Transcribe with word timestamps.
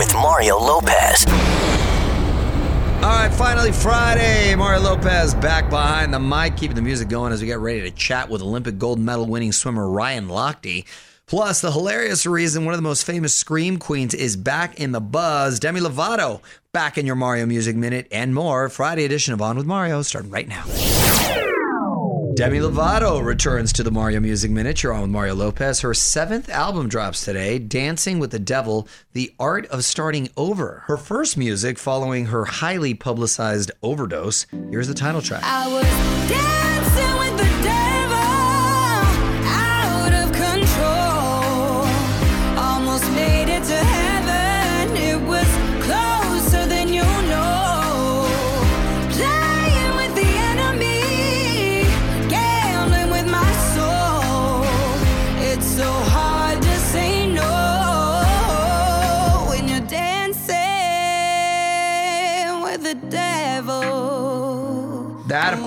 with 0.00 0.14
Mario 0.14 0.56
Lopez. 0.56 1.26
All 3.02 3.10
right, 3.10 3.30
finally 3.34 3.70
Friday. 3.70 4.54
Mario 4.54 4.80
Lopez 4.80 5.34
back 5.34 5.68
behind 5.68 6.14
the 6.14 6.18
mic, 6.18 6.56
keeping 6.56 6.74
the 6.74 6.80
music 6.80 7.10
going 7.10 7.34
as 7.34 7.42
we 7.42 7.46
get 7.46 7.58
ready 7.58 7.82
to 7.82 7.90
chat 7.90 8.30
with 8.30 8.40
Olympic 8.40 8.78
gold 8.78 8.98
medal 8.98 9.26
winning 9.26 9.52
swimmer 9.52 9.90
Ryan 9.90 10.28
Lochte. 10.28 10.86
Plus, 11.26 11.60
the 11.60 11.70
hilarious 11.70 12.24
reason 12.24 12.64
one 12.64 12.72
of 12.72 12.78
the 12.78 12.82
most 12.82 13.04
famous 13.04 13.34
scream 13.34 13.76
queens 13.76 14.14
is 14.14 14.38
back 14.38 14.80
in 14.80 14.92
the 14.92 15.02
buzz. 15.02 15.60
Demi 15.60 15.80
Lovato 15.80 16.40
back 16.72 16.96
in 16.96 17.04
your 17.04 17.14
Mario 17.14 17.44
Music 17.44 17.76
Minute 17.76 18.08
and 18.10 18.34
more. 18.34 18.70
Friday 18.70 19.04
edition 19.04 19.34
of 19.34 19.42
On 19.42 19.54
with 19.54 19.66
Mario 19.66 20.00
starting 20.00 20.30
right 20.30 20.48
now. 20.48 20.64
Demi 22.34 22.58
Lovato 22.58 23.22
returns 23.24 23.72
to 23.72 23.82
the 23.82 23.90
Mario 23.90 24.20
Music 24.20 24.52
Minute. 24.52 24.82
You're 24.82 24.92
on 24.92 25.02
with 25.02 25.10
Mario 25.10 25.34
Lopez. 25.34 25.80
Her 25.80 25.92
seventh 25.92 26.48
album 26.48 26.88
drops 26.88 27.24
today, 27.24 27.58
Dancing 27.58 28.20
with 28.20 28.30
the 28.30 28.38
Devil, 28.38 28.86
The 29.14 29.34
Art 29.40 29.66
of 29.66 29.84
Starting 29.84 30.28
Over. 30.36 30.84
Her 30.86 30.96
first 30.96 31.36
music 31.36 31.76
following 31.76 32.26
her 32.26 32.44
highly 32.44 32.94
publicized 32.94 33.72
overdose. 33.82 34.46
Here's 34.70 34.86
the 34.86 34.94
title 34.94 35.20
track. 35.20 35.42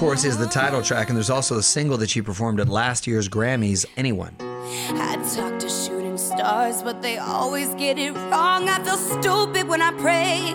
Course, 0.04 0.26
is 0.26 0.38
the 0.38 0.46
title 0.46 0.82
track, 0.82 1.08
and 1.08 1.16
there's 1.16 1.30
also 1.30 1.58
a 1.58 1.64
single 1.64 1.98
that 1.98 2.10
she 2.10 2.22
performed 2.22 2.60
at 2.60 2.68
last 2.68 3.08
year's 3.08 3.30
Grammys, 3.30 3.86
Anyone. 3.96 4.36
I 4.42 5.16
talk 5.34 5.58
to 5.60 5.70
shooting 5.70 6.18
stars, 6.18 6.84
but 6.84 7.02
they 7.02 7.20
always 7.20 7.74
get 7.76 7.98
it 7.98 8.12
wrong. 8.12 8.68
I 8.68 8.84
feel 8.84 8.98
stupid 8.98 9.66
when 9.66 9.82
I 9.82 9.92
pray. 9.94 10.50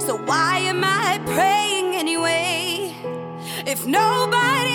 So 0.00 0.16
why 0.24 0.58
am 0.58 0.82
I 0.82 1.20
praying 1.26 1.94
anyway? 1.94 2.92
If 3.68 3.86
nobody's 3.86 4.69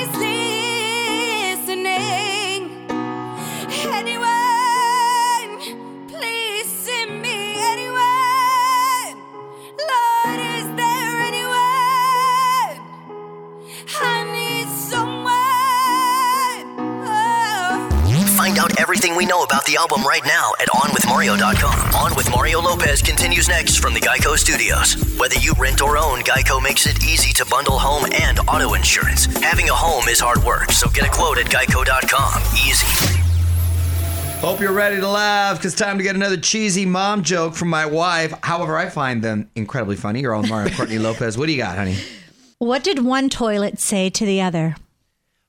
everything 19.65 19.73
we 19.73 19.75
know 19.77 19.85
about 19.85 19.89
the 19.89 19.95
album 19.95 20.05
right 20.07 20.25
now 20.25 20.51
at 20.59 20.67
OnWithMario.com. 20.69 21.95
On 21.95 22.15
with 22.15 22.29
Mario 22.29 22.61
Lopez 22.61 23.01
continues 23.01 23.47
next 23.47 23.77
from 23.77 23.93
the 23.93 23.99
Geico 23.99 24.37
Studios. 24.37 24.95
Whether 25.17 25.35
you 25.37 25.53
rent 25.57 25.81
or 25.81 25.97
own, 25.97 26.21
Geico 26.21 26.61
makes 26.61 26.85
it 26.87 27.03
easy 27.03 27.33
to 27.33 27.45
bundle 27.45 27.77
home 27.77 28.05
and 28.13 28.39
auto 28.47 28.73
insurance. 28.73 29.25
Having 29.41 29.69
a 29.69 29.73
home 29.73 30.07
is 30.07 30.19
hard 30.19 30.43
work, 30.43 30.71
so 30.71 30.89
get 30.89 31.05
a 31.05 31.11
quote 31.11 31.37
at 31.37 31.45
Geico.com. 31.45 32.41
Easy. 32.53 33.21
Hope 34.39 34.59
you're 34.59 34.73
ready 34.73 34.97
to 34.97 35.07
laugh 35.07 35.57
because 35.57 35.73
time 35.73 35.97
to 35.97 36.03
get 36.03 36.15
another 36.15 36.37
cheesy 36.37 36.85
mom 36.85 37.23
joke 37.23 37.55
from 37.55 37.69
my 37.69 37.85
wife. 37.85 38.33
However, 38.43 38.77
I 38.77 38.89
find 38.89 39.23
them 39.23 39.49
incredibly 39.55 39.95
funny. 39.95 40.21
You're 40.21 40.35
own 40.35 40.47
Mario 40.47 40.75
Courtney 40.75 40.99
Lopez. 40.99 41.37
What 41.37 41.47
do 41.47 41.51
you 41.53 41.57
got, 41.57 41.77
honey? 41.77 41.97
What 42.59 42.83
did 42.83 43.03
one 43.03 43.29
toilet 43.29 43.79
say 43.79 44.09
to 44.11 44.25
the 44.25 44.41
other? 44.41 44.75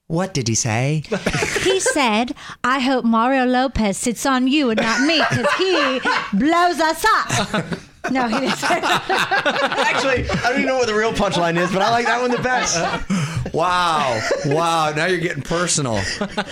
What 0.09 0.33
did 0.35 0.47
he 0.49 0.55
say? 0.55 1.03
He 1.67 1.81
said, 1.81 2.35
I 2.63 2.79
hope 2.79 3.05
Mario 3.05 3.45
Lopez 3.45 3.97
sits 3.99 4.25
on 4.25 4.47
you 4.47 4.71
and 4.71 4.81
not 4.81 5.01
me 5.01 5.19
because 5.19 5.53
he 5.55 6.01
blows 6.39 6.81
us 6.81 7.05
up. 7.05 7.65
No, 8.09 8.29
he 8.29 8.39
didn't 8.39 8.55
say 8.55 8.81
that. 8.81 9.05
Actually, 9.93 10.31
I 10.31 10.43
don't 10.51 10.53
even 10.61 10.67
know 10.67 10.77
what 10.77 10.87
the 10.87 10.95
real 10.95 11.13
punchline 11.13 11.57
is, 11.57 11.73
but 11.73 11.83
I 11.83 11.91
like 11.91 12.07
that 12.07 12.21
one 12.21 12.31
the 12.31 12.39
best. 12.39 12.77
Wow. 13.53 14.21
Wow. 14.45 14.93
Now 14.95 15.07
you're 15.07 15.19
getting 15.19 15.43
personal. 15.43 16.01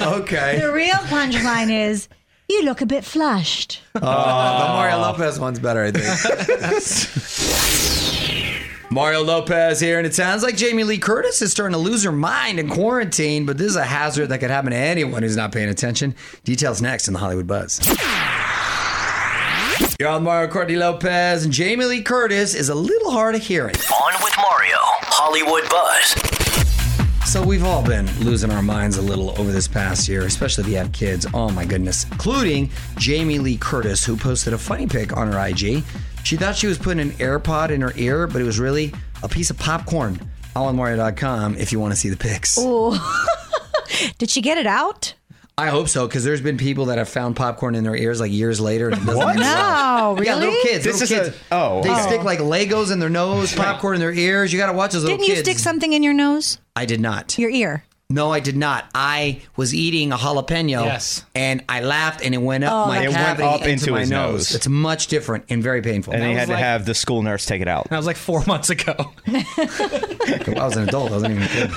Okay. 0.02 0.58
The 0.58 0.72
real 0.72 0.96
punchline 1.06 1.70
is, 1.70 2.08
you 2.48 2.64
look 2.64 2.80
a 2.80 2.86
bit 2.86 3.04
flushed. 3.04 3.82
Uh, 3.94 4.00
the 4.00 4.72
Mario 4.72 4.98
Lopez 4.98 5.38
one's 5.38 5.60
better, 5.60 5.84
I 5.84 5.92
think. 5.92 6.04
Mario 8.94 9.24
Lopez 9.24 9.80
here, 9.80 9.98
and 9.98 10.06
it 10.06 10.14
sounds 10.14 10.44
like 10.44 10.56
Jamie 10.56 10.84
Lee 10.84 10.98
Curtis 10.98 11.42
is 11.42 11.50
starting 11.50 11.72
to 11.72 11.78
lose 11.78 12.04
her 12.04 12.12
mind 12.12 12.60
in 12.60 12.68
quarantine, 12.68 13.44
but 13.44 13.58
this 13.58 13.66
is 13.66 13.74
a 13.74 13.84
hazard 13.84 14.28
that 14.28 14.38
could 14.38 14.50
happen 14.50 14.70
to 14.70 14.76
anyone 14.76 15.20
who's 15.20 15.36
not 15.36 15.50
paying 15.50 15.68
attention. 15.68 16.14
Details 16.44 16.80
next 16.80 17.08
in 17.08 17.14
the 17.14 17.18
Hollywood 17.18 17.48
Buzz. 17.48 17.80
You're 19.98 20.10
on 20.10 20.22
Mario 20.22 20.48
Courtney 20.48 20.76
Lopez, 20.76 21.42
and 21.42 21.52
Jamie 21.52 21.86
Lee 21.86 22.02
Curtis 22.02 22.54
is 22.54 22.68
a 22.68 22.74
little 22.76 23.10
hard 23.10 23.34
of 23.34 23.42
hearing. 23.42 23.74
On 23.74 24.14
with 24.22 24.36
Mario, 24.36 24.78
Hollywood 24.78 25.68
Buzz. 25.68 26.14
So 27.28 27.44
we've 27.44 27.64
all 27.64 27.82
been 27.82 28.06
losing 28.20 28.52
our 28.52 28.62
minds 28.62 28.96
a 28.96 29.02
little 29.02 29.30
over 29.40 29.50
this 29.50 29.66
past 29.66 30.08
year, 30.08 30.22
especially 30.22 30.62
if 30.62 30.70
you 30.70 30.76
have 30.76 30.92
kids. 30.92 31.26
Oh 31.34 31.50
my 31.50 31.64
goodness, 31.64 32.04
including 32.12 32.70
Jamie 32.96 33.40
Lee 33.40 33.56
Curtis, 33.56 34.04
who 34.04 34.16
posted 34.16 34.52
a 34.52 34.58
funny 34.58 34.86
pic 34.86 35.16
on 35.16 35.32
her 35.32 35.48
IG. 35.48 35.82
She 36.24 36.36
thought 36.36 36.56
she 36.56 36.66
was 36.66 36.78
putting 36.78 37.00
an 37.00 37.10
AirPod 37.18 37.70
in 37.70 37.80
her 37.82 37.92
ear, 37.96 38.26
but 38.26 38.40
it 38.40 38.44
was 38.44 38.58
really 38.58 38.92
a 39.22 39.28
piece 39.28 39.50
of 39.50 39.58
popcorn. 39.58 40.18
AllOnMario.com 40.56 41.56
if 41.56 41.70
you 41.72 41.78
want 41.80 41.92
to 41.92 41.98
see 41.98 42.08
the 42.08 42.16
pics. 42.16 42.56
Did 44.18 44.30
she 44.30 44.40
get 44.40 44.58
it 44.58 44.66
out? 44.66 45.14
I 45.56 45.68
hope 45.68 45.88
so, 45.88 46.06
because 46.08 46.24
there's 46.24 46.40
been 46.40 46.56
people 46.58 46.86
that 46.86 46.98
have 46.98 47.08
found 47.08 47.36
popcorn 47.36 47.76
in 47.76 47.84
their 47.84 47.94
ears 47.94 48.20
like 48.20 48.32
years 48.32 48.60
later. 48.60 48.88
And 48.88 48.96
it 49.00 49.04
doesn't 49.04 49.16
What? 49.16 49.36
make 49.36 49.44
sense. 49.44 49.56
No, 49.56 50.18
Yeah, 50.20 50.34
little 50.36 50.54
kids. 50.62 50.84
This 50.84 51.00
little 51.00 51.16
is 51.18 51.26
kids. 51.30 51.36
a- 51.50 51.54
oh, 51.54 51.82
they 51.82 51.90
okay. 51.90 52.02
stick 52.02 52.24
like 52.24 52.40
Legos 52.40 52.90
in 52.90 52.98
their 52.98 53.10
nose, 53.10 53.54
popcorn 53.54 53.94
in 53.94 54.00
their 54.00 54.12
ears. 54.12 54.52
You 54.52 54.58
got 54.58 54.66
to 54.66 54.72
watch 54.72 54.92
those 54.92 55.04
little 55.04 55.16
Didn't 55.18 55.28
you 55.30 55.36
stick 55.42 55.58
something 55.60 55.92
in 55.92 56.02
your 56.02 56.14
nose? 56.14 56.58
I 56.74 56.86
did 56.86 57.00
not. 57.00 57.38
Your 57.38 57.50
ear? 57.50 57.84
No, 58.10 58.30
I 58.30 58.40
did 58.40 58.54
not. 58.56 58.84
I 58.94 59.40
was 59.56 59.74
eating 59.74 60.12
a 60.12 60.16
jalapeno. 60.16 60.84
Yes. 60.84 61.24
And 61.34 61.64
I 61.70 61.80
laughed 61.80 62.22
and 62.22 62.34
it 62.34 62.38
went 62.38 62.62
up 62.62 62.86
oh, 62.86 62.88
my 62.88 63.02
It 63.02 63.08
went 63.08 63.40
up 63.40 63.60
into, 63.62 63.70
into 63.70 63.92
my 63.92 64.00
his 64.00 64.10
nose. 64.10 64.32
nose. 64.32 64.54
It's 64.54 64.68
much 64.68 65.06
different 65.06 65.46
and 65.48 65.62
very 65.62 65.80
painful. 65.80 66.12
And 66.12 66.22
he 66.22 66.28
was 66.28 66.38
had 66.40 66.46
to 66.48 66.52
like- 66.52 66.62
have 66.62 66.84
the 66.84 66.94
school 66.94 67.22
nurse 67.22 67.46
take 67.46 67.62
it 67.62 67.66
out. 67.68 67.88
That 67.88 67.96
was 67.96 68.06
like 68.06 68.16
four 68.16 68.44
months 68.46 68.68
ago. 68.70 68.94
I 69.26 70.52
was 70.58 70.76
an 70.76 70.86
adult. 70.86 71.10
I 71.10 71.14
wasn't 71.14 71.32
even 71.32 71.42
a 71.44 71.48
kid. 71.48 71.70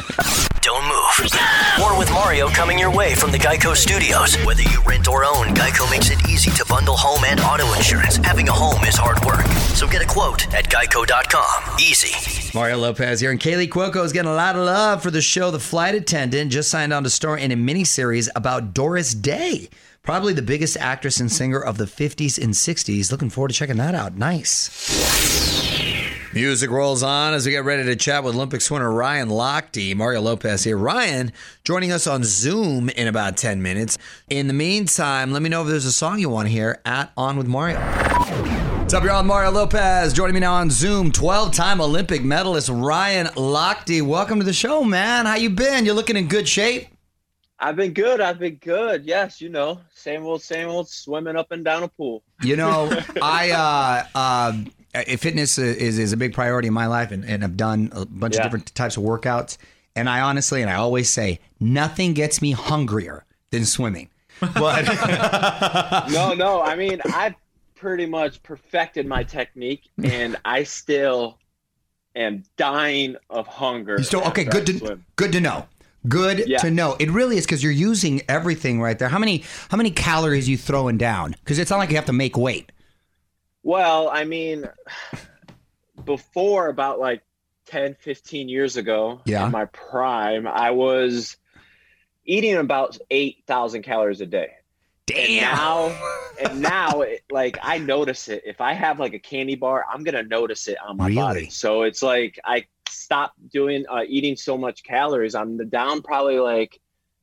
Don't 0.61 0.83
move. 0.83 1.31
More 1.79 1.97
with 1.97 2.11
Mario 2.11 2.49
coming 2.49 2.77
your 2.77 2.91
way 2.93 3.15
from 3.15 3.31
the 3.31 3.37
Geico 3.39 3.73
Studios. 3.73 4.35
Whether 4.45 4.63
you 4.63 4.81
rent 4.85 5.07
or 5.07 5.23
own, 5.23 5.47
Geico 5.55 5.89
makes 5.89 6.09
it 6.11 6.27
easy 6.29 6.51
to 6.51 6.65
bundle 6.67 6.97
home 6.97 7.23
and 7.25 7.39
auto 7.39 7.71
insurance. 7.73 8.17
Having 8.17 8.49
a 8.49 8.53
home 8.53 8.83
is 8.83 8.95
hard 8.97 9.23
work, 9.25 9.45
so 9.75 9.87
get 9.87 10.01
a 10.01 10.05
quote 10.05 10.53
at 10.53 10.65
Geico.com. 10.69 11.79
Easy. 11.79 12.46
Mario 12.57 12.77
Lopez 12.77 13.19
here, 13.19 13.29
and 13.29 13.39
Kaley 13.39 13.69
Cuoco 13.69 14.03
is 14.03 14.11
getting 14.11 14.31
a 14.31 14.33
lot 14.33 14.55
of 14.55 14.65
love 14.65 15.03
for 15.03 15.11
the 15.11 15.21
show. 15.21 15.51
The 15.51 15.59
Flight 15.59 15.93
Attendant 15.93 16.51
just 16.51 16.71
signed 16.71 16.91
on 16.91 17.03
to 17.03 17.09
star 17.11 17.37
in 17.37 17.51
a 17.51 17.55
miniseries 17.55 18.29
about 18.35 18.73
Doris 18.73 19.13
Day, 19.13 19.69
probably 20.01 20.33
the 20.33 20.41
biggest 20.41 20.75
actress 20.77 21.19
and 21.19 21.31
singer 21.31 21.59
of 21.59 21.77
the 21.77 21.85
50s 21.85 22.41
and 22.43 22.55
60s. 22.55 23.11
Looking 23.11 23.29
forward 23.29 23.49
to 23.49 23.53
checking 23.53 23.77
that 23.77 23.93
out. 23.93 24.15
Nice. 24.15 24.71
Music 26.33 26.71
rolls 26.71 27.03
on 27.03 27.35
as 27.35 27.45
we 27.45 27.51
get 27.51 27.63
ready 27.63 27.83
to 27.83 27.95
chat 27.95 28.23
with 28.23 28.33
Olympic 28.33 28.61
swimmer 28.61 28.91
Ryan 28.91 29.29
Lochte. 29.29 29.95
Mario 29.95 30.21
Lopez 30.21 30.63
here. 30.63 30.79
Ryan 30.79 31.33
joining 31.63 31.91
us 31.91 32.07
on 32.07 32.23
Zoom 32.23 32.89
in 32.89 33.07
about 33.07 33.37
10 33.37 33.61
minutes. 33.61 33.99
In 34.31 34.47
the 34.47 34.53
meantime, 34.53 35.31
let 35.31 35.43
me 35.43 35.49
know 35.49 35.61
if 35.61 35.67
there's 35.67 35.85
a 35.85 35.91
song 35.91 36.17
you 36.17 36.29
want 36.29 36.47
to 36.47 36.51
hear 36.51 36.81
at 36.85 37.11
On 37.15 37.37
with 37.37 37.45
Mario. 37.45 37.77
What's 38.87 38.93
up, 38.93 39.03
on 39.03 39.27
Mario 39.27 39.51
Lopez. 39.51 40.13
Joining 40.13 40.33
me 40.35 40.39
now 40.39 40.53
on 40.53 40.69
Zoom, 40.69 41.11
12-time 41.11 41.81
Olympic 41.81 42.23
medalist 42.23 42.69
Ryan 42.69 43.27
Lochte. 43.35 44.01
Welcome 44.01 44.39
to 44.39 44.45
the 44.45 44.53
show, 44.53 44.81
man. 44.81 45.25
How 45.25 45.35
you 45.35 45.49
been? 45.49 45.83
You're 45.83 45.93
looking 45.93 46.15
in 46.15 46.29
good 46.29 46.47
shape. 46.47 46.87
I've 47.59 47.75
been 47.75 47.91
good. 47.91 48.21
I've 48.21 48.39
been 48.39 48.55
good. 48.55 49.03
Yes, 49.03 49.41
you 49.41 49.49
know, 49.49 49.81
same 49.93 50.23
old, 50.23 50.41
same 50.41 50.69
old, 50.69 50.87
swimming 50.87 51.35
up 51.35 51.51
and 51.51 51.65
down 51.65 51.83
a 51.83 51.89
pool. 51.89 52.23
You 52.41 52.55
know, 52.55 52.89
I 53.21 54.05
uh, 54.15 54.17
uh, 54.17 55.03
fitness 55.17 55.57
is 55.57 55.99
is 55.99 56.13
a 56.13 56.17
big 56.17 56.33
priority 56.33 56.69
in 56.69 56.73
my 56.73 56.85
life, 56.87 57.11
and, 57.11 57.25
and 57.25 57.43
I've 57.43 57.57
done 57.57 57.89
a 57.91 58.05
bunch 58.05 58.37
of 58.37 58.43
different 58.43 58.73
types 58.73 58.95
of 58.95 59.03
workouts. 59.03 59.57
And 59.97 60.07
I 60.07 60.21
honestly, 60.21 60.61
and 60.61 60.71
I 60.71 60.75
always 60.75 61.09
say, 61.09 61.41
nothing 61.59 62.13
gets 62.13 62.41
me 62.41 62.51
hungrier 62.53 63.25
than 63.51 63.65
swimming. 63.65 64.11
But 64.39 64.85
No, 66.09 66.33
no. 66.33 66.61
I 66.61 66.75
mean, 66.77 67.01
I've 67.13 67.35
pretty 67.77 68.05
much 68.05 68.41
perfected 68.43 69.05
my 69.05 69.23
technique, 69.23 69.83
and 70.03 70.35
I 70.43 70.63
still 70.63 71.37
am 72.15 72.43
dying 72.57 73.15
of 73.29 73.47
hunger. 73.47 74.01
Still 74.03 74.23
okay? 74.27 74.43
Good 74.43 74.65
to 74.67 74.99
good 75.15 75.31
to 75.33 75.39
know. 75.41 75.65
Good 76.07 76.47
Yeah. 76.47 76.59
to 76.59 76.71
know. 76.71 76.95
It 76.99 77.11
really 77.11 77.37
is 77.37 77.45
because 77.45 77.61
you're 77.63 77.71
using 77.71 78.21
everything 78.29 78.81
right 78.81 78.97
there. 78.97 79.09
How 79.09 79.19
many 79.19 79.43
how 79.69 79.77
many 79.77 79.91
calories 79.91 80.47
you 80.47 80.57
throwing 80.57 80.97
down? 80.97 81.31
Because 81.31 81.59
it's 81.59 81.69
not 81.69 81.77
like 81.77 81.89
you 81.89 81.95
have 81.95 82.05
to 82.05 82.13
make 82.13 82.37
weight. 82.37 82.71
Well, 83.63 84.09
I 84.09 84.23
mean, 84.23 84.65
before 86.05 86.67
about 86.69 86.99
like 86.99 87.21
10, 87.65 87.95
15 87.99 88.47
years 88.47 88.77
ago, 88.77 89.21
Yeah. 89.25 89.45
in 89.45 89.51
my 89.51 89.65
prime, 89.65 90.47
I 90.47 90.71
was 90.71 91.35
eating 92.25 92.55
about 92.55 92.97
8,000 93.11 93.81
calories 93.83 94.21
a 94.21 94.25
day. 94.25 94.51
And 95.15 95.37
now, 95.37 95.95
and 96.41 96.61
now, 96.61 97.01
it, 97.01 97.23
like 97.31 97.57
I 97.61 97.77
notice 97.77 98.27
it. 98.27 98.43
If 98.45 98.61
I 98.61 98.73
have 98.73 98.99
like 98.99 99.13
a 99.13 99.19
candy 99.19 99.55
bar, 99.55 99.85
I'm 99.91 100.03
gonna 100.03 100.23
notice 100.23 100.67
it 100.67 100.77
on 100.85 100.97
my 100.97 101.07
Really? 101.07 101.15
body. 101.15 101.49
So 101.49 101.83
it's 101.83 102.03
like 102.03 102.39
I 102.45 102.65
stop 102.89 103.33
doing 103.51 103.85
uh, 103.89 104.03
eating 104.07 104.35
so 104.35 104.57
much 104.57 104.83
calories. 104.83 105.35
I'm 105.35 105.57
down 105.69 106.01
probably 106.01 106.39
like 106.39 106.79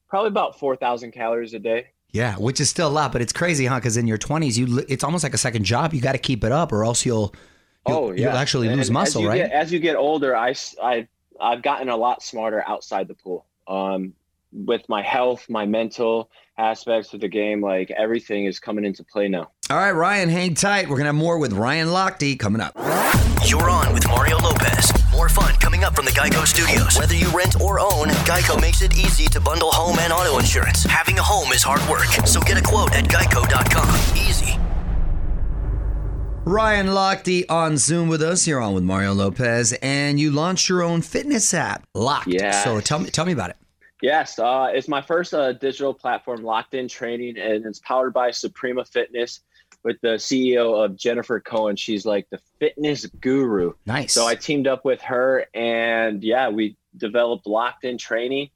probably 0.09 0.29
about 0.29 0.59
four 0.59 0.77
thousand 0.77 1.13
calories 1.13 1.55
a 1.55 1.59
day. 1.59 1.89
Yeah, 2.11 2.37
which 2.37 2.61
is 2.61 2.71
still 2.71 2.87
a 2.87 2.91
lot, 2.91 3.11
but 3.11 3.23
it's 3.23 3.33
crazy, 3.33 3.67
huh? 3.67 3.77
Because 3.81 3.97
in 3.97 4.07
your 4.07 4.19
20s, 4.19 4.57
you 4.57 4.85
it's 4.89 5.03
almost 5.03 5.25
like 5.25 5.35
a 5.35 5.39
second 5.39 5.65
job. 5.65 5.93
You 5.93 6.01
got 6.01 6.13
to 6.13 6.19
keep 6.19 6.45
it 6.45 6.53
up, 6.53 6.71
or 6.73 6.85
else 6.85 7.05
you'll 7.05 7.35
you'll, 7.89 7.97
oh 7.97 8.13
yeah, 8.13 8.29
you'll 8.29 8.37
actually 8.37 8.69
lose 8.69 8.87
And 8.89 8.95
muscle, 8.95 9.23
as 9.23 9.29
right? 9.29 9.37
Get, 9.39 9.51
as 9.51 9.73
you 9.73 9.81
get 9.81 9.97
older, 9.97 10.37
i 10.37 10.55
i've 11.41 11.63
gotten 11.63 11.89
a 11.89 11.97
lot 11.97 12.23
smarter 12.23 12.63
outside 12.69 13.09
the 13.09 13.15
pool. 13.15 13.47
Um, 13.67 14.15
with 14.55 14.83
my 14.89 15.03
health, 15.03 15.47
my 15.49 15.67
mental 15.67 16.31
aspects 16.57 17.13
of 17.13 17.21
the 17.21 17.29
game, 17.29 17.61
like 17.61 17.91
everything 17.91 18.47
is 18.47 18.61
coming 18.61 18.85
into 18.85 19.05
play 19.05 19.29
now. 19.29 19.51
All 19.69 19.77
right, 19.77 19.91
Ryan, 19.93 20.29
hang 20.29 20.55
tight. 20.55 20.89
We're 20.89 20.97
gonna 20.97 21.09
have 21.09 21.15
more 21.15 21.39
with 21.39 21.53
Ryan 21.53 21.89
Lochte 21.89 22.39
coming 22.39 22.61
up. 22.61 22.73
You're 23.45 23.69
on 23.69 23.93
with 23.93 24.07
Mario 24.09 24.39
Lopez. 24.39 24.93
More 25.13 25.29
fun 25.29 25.55
coming 25.57 25.85
up 25.85 25.95
from 25.95 26.07
the 26.07 26.13
Geico 26.13 26.47
Studios. 26.47 26.99
Whether 26.99 27.15
you 27.15 27.29
rent 27.29 27.61
or 27.61 27.79
own, 27.79 28.09
Geico 28.25 28.61
makes 28.61 28.81
it 28.81 28.97
easy 28.97 29.27
to 29.27 29.41
bundle 29.41 29.71
home 29.71 29.99
and 30.01 30.13
auto 30.13 30.39
insurance. 30.39 30.85
Having 30.85 31.19
a 31.19 31.23
home 31.23 31.53
is 31.53 31.63
hard 31.63 31.87
work, 31.91 32.07
so 32.27 32.41
get 32.41 32.57
a 32.57 32.63
quote 32.63 32.95
at 32.95 33.05
geico.com. 33.05 34.17
Easy. 34.17 34.59
Ryan 36.47 36.89
Lochte 36.89 37.45
on 37.49 37.79
Zoom 37.79 38.09
with 38.09 38.23
us. 38.23 38.47
You're 38.47 38.61
on 38.61 38.75
with 38.75 38.85
Mario 38.85 39.13
Lopez, 39.15 39.73
and 39.83 40.21
you 40.21 40.31
launched 40.31 40.69
your 40.69 40.83
own 40.83 41.01
fitness 41.01 41.55
app, 41.55 41.87
Locked. 41.95 42.29
Yeah. 42.29 42.63
So 42.65 42.81
tell 42.81 42.99
me, 42.99 43.11
tell 43.11 43.25
me 43.25 43.33
about 43.33 43.51
it. 43.51 43.57
Yes, 44.03 44.39
uh, 44.39 44.71
it's 44.73 44.89
my 44.89 45.01
first 45.01 45.33
uh, 45.33 45.53
digital 45.53 45.95
platform, 45.95 46.43
Locked 46.43 46.75
In 46.75 46.89
Training, 46.89 47.39
and 47.39 47.65
it's 47.65 47.79
powered 47.79 48.13
by 48.13 48.31
Suprema 48.33 48.85
Fitness 48.85 49.41
with 49.83 50.01
the 50.01 50.17
CEO 50.17 50.85
of 50.85 50.97
Jennifer 50.97 51.41
Cohen. 51.41 51.77
She's 51.77 52.05
like 52.05 52.29
the 52.31 52.41
fitness 52.59 53.07
guru. 53.07 53.75
Nice. 53.87 54.13
So 54.13 54.27
I 54.27 54.35
teamed 54.35 54.67
up 54.67 54.85
with 54.85 55.01
her, 55.03 55.47
and 55.55 56.23
yeah, 56.23 56.49
we 56.49 56.77
developed 56.97 57.47
Locked 57.47 57.85
In 57.85 57.99
Training. 57.99 58.51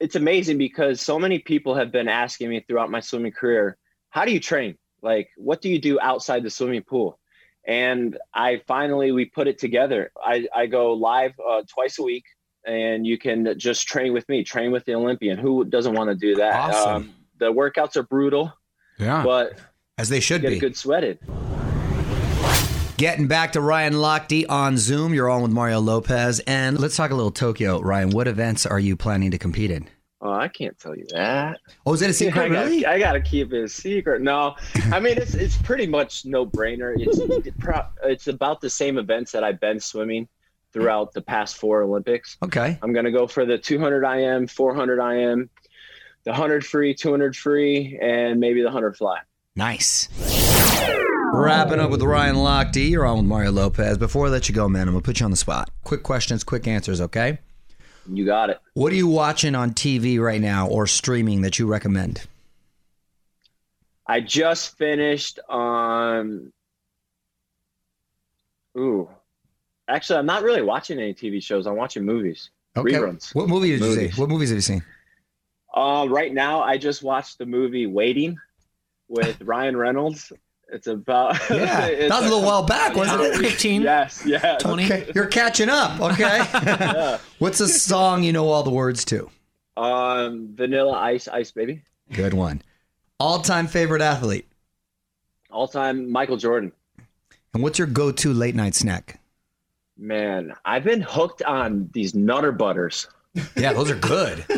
It's 0.00 0.14
amazing 0.14 0.58
because 0.58 1.00
so 1.00 1.18
many 1.18 1.38
people 1.40 1.74
have 1.74 1.90
been 1.90 2.08
asking 2.08 2.50
me 2.50 2.60
throughout 2.60 2.90
my 2.90 3.00
swimming 3.00 3.32
career, 3.32 3.76
how 4.10 4.24
do 4.24 4.32
you 4.32 4.40
train? 4.40 4.76
Like, 5.02 5.30
what 5.36 5.60
do 5.60 5.68
you 5.68 5.80
do 5.80 5.98
outside 6.00 6.42
the 6.42 6.50
swimming 6.50 6.82
pool? 6.82 7.18
And 7.66 8.16
I 8.32 8.62
finally 8.66 9.12
we 9.12 9.26
put 9.26 9.48
it 9.48 9.58
together. 9.58 10.12
I, 10.22 10.46
I 10.54 10.66
go 10.66 10.92
live 10.94 11.32
uh, 11.46 11.62
twice 11.68 11.98
a 11.98 12.02
week, 12.02 12.24
and 12.64 13.06
you 13.06 13.18
can 13.18 13.58
just 13.58 13.86
train 13.86 14.12
with 14.12 14.28
me, 14.28 14.44
train 14.44 14.70
with 14.70 14.84
the 14.84 14.94
Olympian. 14.94 15.38
Who 15.38 15.64
doesn't 15.64 15.94
want 15.94 16.10
to 16.10 16.14
do 16.14 16.34
that? 16.36 16.54
Awesome. 16.54 16.94
Um, 16.94 17.14
the 17.38 17.52
workouts 17.52 17.96
are 17.96 18.02
brutal, 18.02 18.52
yeah, 18.98 19.22
but 19.22 19.58
as 19.96 20.08
they 20.08 20.20
should 20.20 20.42
get 20.42 20.50
be. 20.50 20.58
good 20.58 20.76
sweated. 20.76 21.18
Getting 22.96 23.28
back 23.28 23.52
to 23.52 23.60
Ryan 23.60 23.92
Lochte 23.94 24.44
on 24.48 24.76
Zoom. 24.76 25.14
You're 25.14 25.30
on 25.30 25.42
with 25.42 25.52
Mario 25.52 25.78
Lopez, 25.78 26.40
and 26.48 26.80
let's 26.80 26.96
talk 26.96 27.12
a 27.12 27.14
little 27.14 27.30
Tokyo. 27.30 27.80
Ryan, 27.80 28.10
what 28.10 28.26
events 28.26 28.66
are 28.66 28.80
you 28.80 28.96
planning 28.96 29.30
to 29.30 29.38
compete 29.38 29.70
in? 29.70 29.88
Oh, 30.20 30.32
I 30.32 30.48
can't 30.48 30.76
tell 30.80 30.96
you 30.96 31.06
that. 31.12 31.60
Oh, 31.86 31.94
is 31.94 32.00
that 32.00 32.10
a 32.10 32.12
secret? 32.14 32.42
I 32.42 32.48
gotta, 32.48 32.68
really? 32.68 32.86
I 32.86 32.98
gotta 32.98 33.20
keep 33.20 33.52
it 33.52 33.62
a 33.62 33.68
secret. 33.68 34.20
No, 34.20 34.56
I 34.90 34.98
mean 34.98 35.16
it's 35.16 35.34
it's 35.34 35.56
pretty 35.58 35.86
much 35.86 36.24
no 36.24 36.44
brainer. 36.44 36.92
It's 36.98 37.20
it's 38.02 38.26
about 38.26 38.60
the 38.60 38.70
same 38.70 38.98
events 38.98 39.30
that 39.30 39.44
I've 39.44 39.60
been 39.60 39.78
swimming 39.78 40.28
throughout 40.72 41.12
the 41.12 41.22
past 41.22 41.56
four 41.56 41.82
Olympics. 41.82 42.36
Okay. 42.42 42.78
I'm 42.82 42.92
gonna 42.92 43.12
go 43.12 43.26
for 43.26 43.44
the 43.44 43.58
200 43.58 44.04
IM, 44.04 44.46
400 44.46 45.00
IM, 45.00 45.50
the 46.24 46.30
100 46.30 46.64
free, 46.64 46.94
200 46.94 47.36
free, 47.36 47.98
and 48.00 48.38
maybe 48.40 48.60
the 48.60 48.66
100 48.66 48.96
fly. 48.96 49.18
Nice. 49.56 50.08
Wrapping 51.32 51.80
up 51.80 51.90
with 51.90 52.02
Ryan 52.02 52.36
Lochte. 52.36 52.88
You're 52.88 53.06
on 53.06 53.18
with 53.18 53.26
Mario 53.26 53.52
Lopez. 53.52 53.98
Before 53.98 54.26
I 54.26 54.30
let 54.30 54.48
you 54.48 54.54
go, 54.54 54.68
man, 54.68 54.88
I'm 54.88 54.94
gonna 54.94 55.02
put 55.02 55.20
you 55.20 55.24
on 55.24 55.30
the 55.30 55.36
spot. 55.36 55.70
Quick 55.84 56.02
questions, 56.02 56.44
quick 56.44 56.66
answers, 56.66 57.00
okay? 57.00 57.38
You 58.10 58.24
got 58.24 58.50
it. 58.50 58.58
What 58.74 58.92
are 58.92 58.96
you 58.96 59.08
watching 59.08 59.54
on 59.54 59.72
TV 59.72 60.18
right 60.18 60.40
now 60.40 60.66
or 60.68 60.86
streaming 60.86 61.42
that 61.42 61.58
you 61.58 61.66
recommend? 61.66 62.26
I 64.06 64.20
just 64.20 64.78
finished 64.78 65.38
on. 65.48 66.52
Ooh, 68.78 69.10
actually, 69.88 70.18
I'm 70.18 70.26
not 70.26 70.42
really 70.42 70.62
watching 70.62 70.98
any 70.98 71.14
TV 71.14 71.42
shows. 71.42 71.66
I'm 71.66 71.76
watching 71.76 72.04
movies. 72.04 72.50
Reruns. 72.76 73.34
What 73.34 73.48
movie 73.48 73.70
did 73.70 73.80
you 73.80 73.86
Movies. 73.86 74.14
see? 74.14 74.20
What 74.20 74.28
movies 74.30 74.50
have 74.50 74.56
you 74.58 74.62
seen? 74.62 74.84
Uh, 75.74 76.06
right 76.08 76.32
now, 76.32 76.60
I 76.62 76.78
just 76.78 77.02
watched 77.02 77.38
the 77.38 77.46
movie 77.46 77.86
Waiting 77.86 78.38
with 79.08 79.40
Ryan 79.44 79.76
Reynolds. 79.76 80.32
It's 80.70 80.86
about 80.86 81.32
Yeah, 81.50 81.86
it's 81.86 82.10
that 82.10 82.20
was 82.20 82.30
a 82.30 82.34
little 82.34 82.42
while 82.46 82.62
back, 82.62 82.94
wasn't 82.94 83.22
it? 83.22 83.36
15, 83.38 83.82
Yes, 83.82 84.22
Yeah. 84.26 84.58
20. 84.58 84.84
Okay, 84.84 85.10
you're 85.14 85.26
catching 85.26 85.68
up. 85.70 85.98
Okay. 86.00 86.38
Yeah. 86.38 87.18
What's 87.38 87.58
a 87.60 87.68
song 87.68 88.22
you 88.22 88.32
know 88.32 88.48
all 88.48 88.62
the 88.62 88.70
words 88.70 89.04
to? 89.06 89.30
Um, 89.76 90.50
Vanilla 90.54 90.92
Ice, 90.92 91.26
Ice 91.28 91.50
Baby. 91.52 91.82
Good 92.12 92.34
one. 92.34 92.62
All-time 93.18 93.66
favorite 93.66 94.02
athlete. 94.02 94.46
All 95.50 95.66
time 95.66 96.10
Michael 96.12 96.36
Jordan. 96.36 96.72
And 97.54 97.62
what's 97.62 97.78
your 97.78 97.88
go-to 97.88 98.32
late 98.32 98.54
night 98.54 98.74
snack? 98.74 99.20
Man, 99.98 100.52
I've 100.64 100.84
been 100.84 101.00
hooked 101.02 101.42
on 101.42 101.90
these 101.92 102.14
Nutter 102.14 102.52
Butters. 102.52 103.08
Yeah, 103.56 103.72
those 103.72 103.90
are 103.90 103.96
good. 103.96 104.44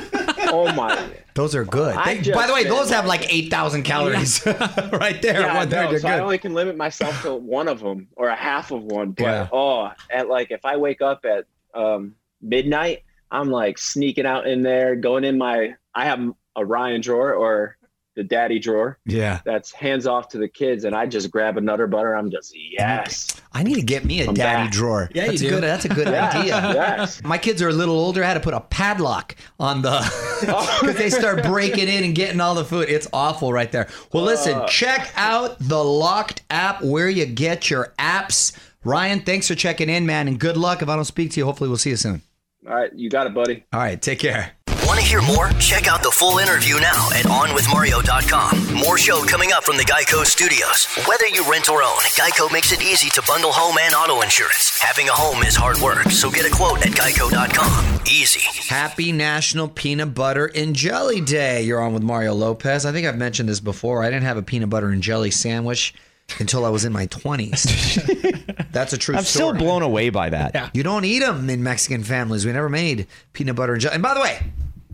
Oh 0.53 0.73
my! 0.73 1.09
Those 1.35 1.55
are 1.55 1.65
good. 1.65 1.97
They- 2.05 2.33
by 2.33 2.49
the 2.49 2.53
way, 2.55 2.65
those 2.65 2.91
have 2.91 3.07
like 3.07 3.33
8,000 3.33 3.85
calories 3.85 4.45
right 4.93 5.21
there. 5.23 5.43
Yeah, 5.43 5.53
I 5.53 5.57
One 5.59 5.69
there, 5.69 5.85
know, 5.85 5.91
they're 5.91 6.01
so 6.01 6.09
I 6.09 6.19
only 6.19 6.39
can 6.39 6.55
limit 6.55 6.77
myself 6.77 7.23
to 7.23 7.35
one 7.37 7.69
of 7.69 7.79
them 7.79 8.09
or 8.17 8.29
a 8.31 8.35
half 8.35 8.73
of 8.73 8.83
one. 8.83 9.13
But 9.13 9.23
Yeah. 9.25 9.49
oh, 9.53 9.93
at 10.11 10.29
like 10.29 10.51
if 10.51 10.65
I 10.65 10.77
wake 10.77 11.03
up 11.03 11.25
at 11.25 11.45
um, 11.73 12.17
midnight, 12.43 13.05
I'm 13.31 13.49
like 13.49 13.79
sneaking 13.79 14.27
out 14.27 14.49
in 14.49 14.63
there, 14.63 14.97
going 14.97 15.23
in 15.23 15.39
my. 15.39 15.75
I 15.95 16.07
have 16.07 16.21
a 16.57 16.65
Ryan 16.65 17.01
drawer 17.01 17.33
or 17.35 17.77
the 18.21 18.25
daddy 18.25 18.59
drawer 18.59 18.99
Yeah. 19.07 19.41
that's 19.47 19.73
hands 19.73 20.07
off 20.07 20.29
to 20.29 20.39
the 20.39 20.47
kids, 20.47 20.85
and 20.85 20.95
I 20.95 21.07
just 21.07 21.31
grab 21.31 21.57
a 21.57 21.61
Nutter 21.63 21.87
Butter. 21.87 22.15
I'm 22.15 22.31
just 22.31 22.55
yes, 22.55 23.41
I 23.55 23.63
need 23.63 23.77
to 23.77 23.83
get 23.83 24.05
me 24.05 24.21
a 24.21 24.29
I'm 24.29 24.35
daddy 24.35 24.65
back. 24.65 24.73
drawer. 24.73 25.09
Yeah, 25.15 25.25
that's 25.29 25.41
you 25.41 25.49
a 25.49 25.51
do. 25.53 25.57
good. 25.57 25.65
That's 25.65 25.85
a 25.87 25.89
good 25.89 26.07
yes, 26.09 26.35
idea. 26.35 26.55
yes. 26.75 27.23
My 27.25 27.39
kids 27.39 27.63
are 27.63 27.71
a 27.71 27.73
little 27.73 27.99
older. 27.99 28.23
I 28.23 28.27
had 28.29 28.35
to 28.35 28.41
put 28.41 28.53
a 28.53 28.61
padlock 28.61 29.37
on 29.59 29.81
the 29.81 30.01
oh. 30.49 30.79
because 30.83 30.97
they 30.97 31.09
start 31.09 31.43
breaking 31.45 31.89
in 31.89 32.05
and 32.05 32.15
getting 32.15 32.43
all 32.43 32.55
the 32.55 32.65
food. 32.67 32.91
It's 32.91 33.09
awful 33.15 33.55
right 33.55 33.73
there. 33.73 33.89
Well, 34.13 34.25
listen, 34.25 34.53
uh. 34.59 34.67
check 34.67 35.11
out 35.17 35.57
the 35.59 35.83
Locked 35.83 36.43
app 36.51 36.83
where 36.85 37.09
you 37.09 37.25
get 37.25 37.71
your 37.71 37.95
apps. 37.99 38.55
Ryan, 38.85 39.21
thanks 39.21 39.49
for 39.49 39.55
checking 39.55 39.89
in, 39.89 40.05
man, 40.05 40.29
and 40.29 40.39
good 40.39 40.59
luck. 40.59 40.83
If 40.83 40.91
I 40.91 40.95
don't 40.97 41.07
speak 41.07 41.31
to 41.33 41.41
you, 41.41 41.47
hopefully 41.47 41.69
we'll 41.69 41.79
see 41.79 41.91
you 41.91 41.97
soon. 41.97 42.21
All 42.69 42.75
right, 42.75 42.93
you 42.95 43.09
got 43.09 43.27
it, 43.27 43.33
buddy. 43.33 43.65
All 43.73 43.81
right, 43.81 44.01
take 44.01 44.19
care. 44.19 44.53
Want 45.01 45.09
to 45.09 45.19
hear 45.19 45.35
more? 45.35 45.49
Check 45.59 45.89
out 45.89 46.03
the 46.03 46.11
full 46.11 46.37
interview 46.41 46.75
now 46.75 47.09
at 47.15 47.25
OnWithMario.com. 47.25 48.75
More 48.75 48.99
show 48.99 49.25
coming 49.25 49.51
up 49.51 49.65
from 49.65 49.79
the 49.79 49.83
Geico 49.83 50.27
Studios. 50.27 50.85
Whether 51.09 51.27
you 51.29 51.51
rent 51.51 51.71
or 51.71 51.83
own, 51.83 52.01
Geico 52.19 52.53
makes 52.53 52.71
it 52.71 52.83
easy 52.83 53.09
to 53.11 53.23
bundle 53.27 53.51
home 53.51 53.79
and 53.81 53.95
auto 53.95 54.21
insurance. 54.21 54.79
Having 54.79 55.09
a 55.09 55.13
home 55.13 55.43
is 55.43 55.57
hard 55.57 55.79
work, 55.79 56.11
so 56.11 56.31
get 56.31 56.45
a 56.45 56.55
quote 56.55 56.85
at 56.85 56.93
Geico.com. 56.93 58.01
Easy. 58.07 58.43
Happy 58.69 59.11
National 59.11 59.69
Peanut 59.69 60.15
Butter 60.15 60.51
and 60.55 60.77
Jelly 60.77 61.23
Day. 61.23 61.63
You're 61.63 61.81
on 61.81 61.95
with 61.95 62.03
Mario 62.03 62.35
Lopez. 62.35 62.85
I 62.85 62.93
think 62.93 63.07
I've 63.07 63.17
mentioned 63.17 63.49
this 63.49 63.61
before. 63.61 64.03
I 64.03 64.11
didn't 64.11 64.25
have 64.25 64.37
a 64.37 64.43
peanut 64.43 64.69
butter 64.69 64.91
and 64.91 65.03
jelly 65.03 65.31
sandwich 65.31 65.95
until 66.41 66.67
I 66.67 66.69
was 66.69 66.85
in 66.85 66.93
my 66.93 67.07
20s. 67.07 68.69
That's 68.71 68.93
a 68.93 68.99
true 68.99 69.17
I'm 69.17 69.25
still 69.25 69.55
blown 69.55 69.81
away 69.81 70.11
by 70.11 70.29
that. 70.29 70.51
Yeah. 70.55 70.69
You 70.75 70.83
don't 70.83 71.07
eat 71.07 71.21
them 71.21 71.49
in 71.49 71.63
Mexican 71.63 72.05
families. 72.05 72.45
We 72.45 72.53
never 72.53 72.69
made 72.69 73.07
peanut 73.33 73.57
butter 73.57 73.73
and 73.73 73.81
jelly. 73.81 73.95
And 73.95 74.03
by 74.03 74.13
the 74.13 74.21
way, 74.21 74.41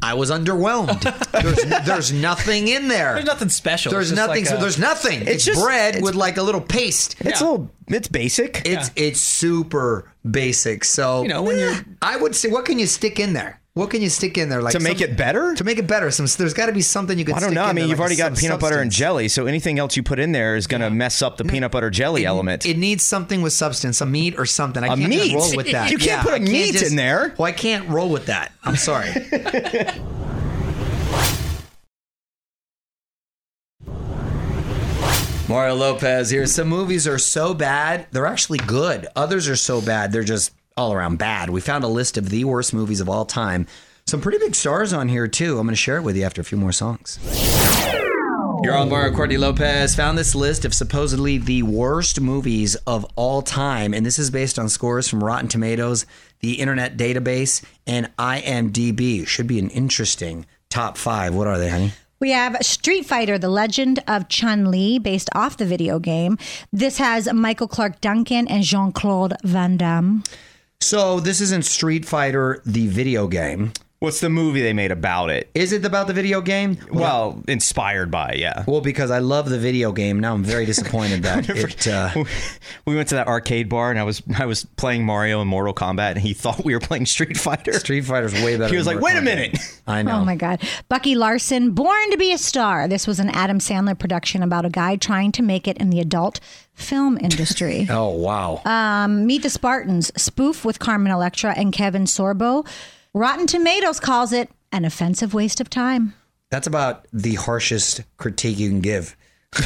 I 0.02 0.14
was 0.14 0.30
underwhelmed. 0.30 1.02
there's, 1.32 1.64
there's 1.86 2.12
nothing 2.12 2.68
in 2.68 2.88
there. 2.88 3.14
There's 3.14 3.26
nothing 3.26 3.48
special. 3.48 3.92
There's 3.92 4.10
It's 4.10 4.18
just 4.18 4.28
nothing. 4.28 4.44
like 4.44 4.54
a- 4.54 4.60
there's 4.60 4.78
nothing. 4.78 5.22
It's, 5.26 5.44
just- 5.44 5.62
bread 5.62 5.90
it's- 5.96 6.02
with 6.02 6.14
like 6.14 6.36
a 6.36 6.42
little 6.42 6.60
paste. 6.60 7.16
It's 7.20 7.40
a 7.40 7.44
little, 7.44 7.70
it's 7.88 8.08
basic. 8.08 8.62
It's 8.66 8.90
it's 8.96 9.20
super 9.20 10.10
basic. 10.28 10.84
So 10.84 11.22
You 11.22 11.28
know, 11.28 11.42
when 11.42 11.58
you're- 11.58 11.74
eh, 11.74 11.82
I 12.02 12.16
would 12.16 12.34
say, 12.36 12.48
what 12.48 12.64
can 12.64 12.78
you 12.78 12.86
stick 12.86 13.18
in 13.20 13.32
there? 13.32 13.60
What 13.76 13.90
can 13.90 14.00
you 14.00 14.09
stick 14.09 14.38
in 14.38 14.49
there? 14.49 14.62
Like 14.62 14.73
to 14.73 14.80
make 14.80 15.00
some- 15.00 15.11
it 15.11 15.18
better? 15.18 15.54
To 15.54 15.62
make 15.62 15.76
it 15.78 15.87
better, 15.87 16.11
some 16.11 16.25
there's 16.38 16.54
got 16.54 16.64
to 16.66 16.73
be 16.73 16.80
something 16.80 17.18
you 17.18 17.26
can. 17.26 17.35
I 17.35 17.40
don't 17.40 17.52
know. 17.52 17.62
I 17.62 17.75
mean, 17.75 17.75
there, 17.75 17.83
you've 17.88 17.99
like 17.99 18.00
already 18.00 18.16
got 18.16 18.35
peanut 18.35 18.59
butter 18.59 18.78
and 18.80 18.90
jelly, 18.90 19.28
so 19.28 19.45
anything 19.45 19.78
else 19.78 19.99
you 19.99 20.02
put 20.02 20.18
in 20.18 20.33
there 20.33 20.56
is 20.56 20.66
going 20.66 20.80
to 20.80 20.88
mess 20.88 21.21
up 21.21 21.37
the 21.37 21.45
peanut 21.45 21.73
butter 21.73 21.90
jelly 21.90 22.25
element. 22.25 22.64
It 22.64 22.78
needs 22.78 23.02
something 23.02 23.42
with 23.42 23.52
substance, 23.52 24.00
a 24.00 24.06
meat 24.06 24.38
or 24.38 24.47
something. 24.47 24.83
I 24.83 24.87
A 24.95 24.97
can't 24.97 25.11
meat? 25.11 25.35
roll 25.35 25.54
with 25.54 25.71
that. 25.73 25.90
You 25.90 25.99
can't 25.99 26.23
put 26.23 26.33
a 26.33 26.37
I 26.37 26.38
meat 26.38 26.73
just- 26.73 26.90
in 26.90 26.97
there. 26.97 27.35
Well, 27.37 27.45
I 27.45 27.52
can't 27.52 27.87
roll 27.90 28.09
with 28.09 28.25
that. 28.26 28.50
I'm 28.64 28.76
sorry. 28.76 29.11
Mario 35.49 35.75
Lopez 35.76 36.30
here. 36.30 36.47
Some 36.47 36.68
movies 36.68 37.06
are 37.06 37.18
so 37.18 37.54
bad, 37.54 38.06
they're 38.11 38.26
actually 38.26 38.59
good. 38.59 39.06
Others 39.14 39.49
are 39.49 39.56
so 39.56 39.80
bad, 39.80 40.11
they're 40.12 40.25
just 40.25 40.52
all 40.76 40.92
around 40.92 41.16
bad. 41.16 41.50
We 41.50 41.61
found 41.61 41.85
a 41.85 41.88
list 41.88 42.18
of 42.18 42.28
the 42.28 42.45
worst 42.45 42.75
movies 42.75 43.00
of 43.00 43.09
all 43.09 43.25
time. 43.25 43.66
Some 44.06 44.21
pretty 44.21 44.38
big 44.38 44.54
stars 44.54 44.92
on 44.92 45.09
here, 45.09 45.26
too. 45.26 45.59
I'm 45.59 45.66
going 45.66 45.73
to 45.73 45.76
share 45.76 45.97
it 45.97 46.02
with 46.02 46.16
you 46.16 46.25
after 46.25 46.40
a 46.40 46.45
few 46.45 46.59
more 46.59 46.73
songs. 46.73 47.18
You're 48.62 48.76
on 48.76 48.88
Mario 48.88 49.14
Courtney 49.14 49.37
Lopez. 49.37 49.97
Found 49.97 50.16
this 50.16 50.35
list 50.35 50.64
of 50.64 50.75
supposedly 50.75 51.38
the 51.38 51.62
worst 51.62 52.21
movies 52.21 52.75
of 52.87 53.06
all 53.16 53.42
time. 53.42 53.95
And 53.95 54.04
this 54.04 54.18
is 54.18 54.30
based 54.30 54.59
on 54.59 54.68
scores 54.68 55.09
from 55.09 55.25
Rotten 55.25 55.49
Tomatoes, 55.49 56.06
the 56.40 56.61
Internet 56.61 56.97
Database, 56.97 57.64
and 57.87 58.11
IMDb. 58.16 59.26
Should 59.26 59.47
be 59.47 59.59
an 59.59 59.71
interesting 59.71 60.47
top 60.68 60.99
five. 60.99 61.35
What 61.35 61.47
are 61.47 61.59
they, 61.59 61.68
honey? 61.68 61.92
We 62.18 62.30
have 62.30 62.56
Street 62.62 63.04
Fighter, 63.04 63.38
The 63.38 63.50
Legend 63.50 64.02
of 64.06 64.28
Chun 64.28 64.71
Li, 64.71 64.99
based 64.99 65.28
off 65.35 65.59
the 65.59 65.66
video 65.66 65.99
game. 65.99 66.38
This 66.73 66.99
has 66.99 67.30
Michael 67.33 67.68
Clarke 67.68 68.00
Duncan 68.00 68.49
and 68.49 68.62
Jean 68.62 68.90
Claude 68.90 69.35
Van 69.45 69.76
Damme. 69.76 70.23
So 70.80 71.21
this 71.21 71.40
isn't 71.40 71.64
Street 71.64 72.04
Fighter, 72.04 72.62
the 72.64 72.87
video 72.87 73.26
game. 73.26 73.73
What's 73.98 74.20
the 74.20 74.28
movie 74.28 74.60
they 74.60 74.74
made 74.74 74.90
about 74.90 75.30
it? 75.30 75.48
Is 75.54 75.72
it 75.72 75.82
about 75.86 76.06
the 76.06 76.12
video 76.12 76.42
game? 76.42 76.76
Well, 76.92 77.42
inspired 77.48 78.10
by, 78.10 78.34
yeah. 78.36 78.62
Well, 78.66 78.82
because 78.82 79.10
I 79.10 79.20
love 79.20 79.48
the 79.48 79.58
video 79.58 79.90
game. 79.90 80.20
Now 80.20 80.34
I'm 80.34 80.44
very 80.44 80.66
disappointed 80.72 81.22
that 81.22 81.48
it. 81.48 81.88
Uh, 81.88 82.24
we 82.84 82.94
went 82.94 83.08
to 83.08 83.14
that 83.14 83.26
arcade 83.26 83.70
bar 83.70 83.90
and 83.90 83.98
I 83.98 84.02
was 84.02 84.22
I 84.38 84.44
was 84.44 84.66
playing 84.76 85.06
Mario 85.06 85.40
and 85.40 85.48
Mortal 85.48 85.72
Kombat 85.72 86.10
and 86.10 86.18
he 86.18 86.34
thought 86.34 86.62
we 86.62 86.74
were 86.74 86.80
playing 86.80 87.06
Street 87.06 87.38
Fighter. 87.38 87.72
Street 87.78 88.02
Fighter's 88.02 88.34
way 88.34 88.58
better. 88.58 88.70
He 88.70 88.76
was 88.76 88.84
than 88.84 88.96
like, 88.96 89.00
Mortal 89.00 89.22
"Wait 89.22 89.30
a 89.30 89.34
Kombat." 89.34 89.52
minute." 89.52 89.80
I 89.86 90.02
know. 90.02 90.18
Oh 90.18 90.24
my 90.26 90.36
God. 90.36 90.60
Bucky 90.90 91.14
Larson, 91.14 91.70
Born 91.70 92.10
to 92.10 92.18
be 92.18 92.32
a 92.32 92.38
Star. 92.38 92.88
This 92.88 93.06
was 93.06 93.18
an 93.18 93.30
Adam 93.30 93.60
Sandler 93.60 93.98
production 93.98 94.42
about 94.42 94.66
a 94.66 94.70
guy 94.70 94.96
trying 94.96 95.32
to 95.32 95.42
make 95.42 95.66
it 95.66 95.78
in 95.78 95.88
the 95.88 96.00
adult 96.00 96.38
film 96.74 97.16
industry. 97.18 97.86
Oh 97.88 98.10
wow. 98.10 98.60
Um, 98.66 99.26
Meet 99.26 99.42
the 99.42 99.50
Spartans, 99.50 100.12
spoof 100.20 100.66
with 100.66 100.78
Carmen 100.78 101.10
Electra 101.12 101.54
and 101.56 101.72
Kevin 101.72 102.04
Sorbo. 102.04 102.66
Rotten 103.16 103.46
Tomatoes 103.46 103.99
calls 103.99 104.30
it 104.35 104.50
an 104.73 104.85
offensive 104.85 105.32
waste 105.32 105.62
of 105.62 105.70
time. 105.70 106.12
That's 106.50 106.66
about 106.66 107.06
the 107.14 107.37
harshest 107.37 108.02
critique 108.18 108.58
you 108.58 108.68
can 108.68 108.80
give. 108.82 109.16